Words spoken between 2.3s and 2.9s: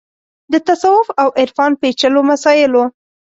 مسایلو